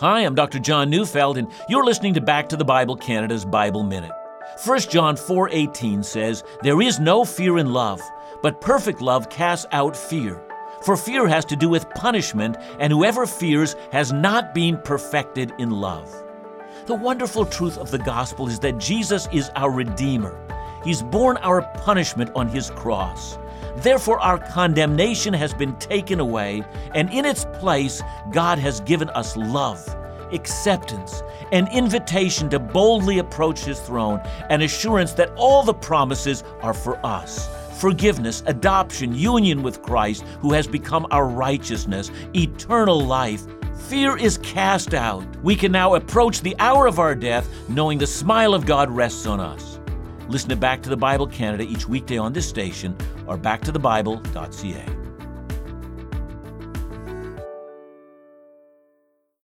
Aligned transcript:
Hi, 0.00 0.20
I'm 0.20 0.34
Dr. 0.34 0.58
John 0.58 0.88
Neufeld, 0.88 1.36
and 1.36 1.52
you're 1.68 1.84
listening 1.84 2.14
to 2.14 2.22
Back 2.22 2.48
to 2.48 2.56
the 2.56 2.64
Bible 2.64 2.96
Canada's 2.96 3.44
Bible 3.44 3.82
Minute. 3.82 4.12
1 4.64 4.88
John 4.88 5.14
4:18 5.14 6.02
says, 6.02 6.42
"There 6.62 6.80
is 6.80 6.98
no 6.98 7.22
fear 7.22 7.58
in 7.58 7.74
love, 7.74 8.00
but 8.40 8.62
perfect 8.62 9.02
love 9.02 9.28
casts 9.28 9.66
out 9.72 9.94
fear. 9.94 10.40
For 10.80 10.96
fear 10.96 11.28
has 11.28 11.44
to 11.44 11.54
do 11.54 11.68
with 11.68 11.90
punishment, 11.90 12.56
and 12.78 12.90
whoever 12.90 13.26
fears 13.26 13.76
has 13.92 14.10
not 14.10 14.54
been 14.54 14.78
perfected 14.78 15.52
in 15.58 15.70
love." 15.70 16.08
The 16.86 16.94
wonderful 16.94 17.44
truth 17.44 17.76
of 17.76 17.90
the 17.90 17.98
gospel 17.98 18.48
is 18.48 18.58
that 18.60 18.78
Jesus 18.78 19.28
is 19.32 19.50
our 19.54 19.70
redeemer. 19.70 20.34
He's 20.84 21.02
borne 21.02 21.36
our 21.38 21.62
punishment 21.78 22.30
on 22.34 22.48
his 22.48 22.70
cross. 22.70 23.38
Therefore, 23.76 24.20
our 24.20 24.38
condemnation 24.38 25.32
has 25.34 25.54
been 25.54 25.76
taken 25.76 26.20
away, 26.20 26.64
and 26.94 27.10
in 27.12 27.24
its 27.24 27.46
place, 27.54 28.02
God 28.30 28.58
has 28.58 28.80
given 28.80 29.08
us 29.10 29.36
love, 29.36 29.82
acceptance, 30.32 31.22
an 31.52 31.66
invitation 31.72 32.50
to 32.50 32.58
boldly 32.58 33.18
approach 33.18 33.60
His 33.60 33.80
throne, 33.80 34.20
and 34.50 34.62
assurance 34.62 35.12
that 35.14 35.32
all 35.36 35.62
the 35.62 35.74
promises 35.74 36.44
are 36.62 36.74
for 36.74 37.04
us 37.04 37.48
forgiveness, 37.80 38.42
adoption, 38.44 39.14
union 39.14 39.62
with 39.62 39.80
Christ, 39.80 40.22
who 40.40 40.52
has 40.52 40.66
become 40.66 41.06
our 41.10 41.26
righteousness, 41.26 42.10
eternal 42.36 43.00
life. 43.00 43.46
Fear 43.88 44.18
is 44.18 44.36
cast 44.38 44.92
out. 44.92 45.24
We 45.42 45.56
can 45.56 45.72
now 45.72 45.94
approach 45.94 46.42
the 46.42 46.54
hour 46.58 46.86
of 46.86 46.98
our 46.98 47.14
death 47.14 47.48
knowing 47.70 47.96
the 47.96 48.06
smile 48.06 48.52
of 48.52 48.66
God 48.66 48.90
rests 48.90 49.24
on 49.24 49.40
us. 49.40 49.69
Listen 50.30 50.48
to 50.50 50.56
Back 50.56 50.80
to 50.82 50.88
the 50.88 50.96
Bible 50.96 51.26
Canada 51.26 51.64
each 51.64 51.88
weekday 51.88 52.16
on 52.16 52.32
this 52.32 52.48
station 52.48 52.96
or 53.26 53.36
backtothebible.ca. 53.36 54.99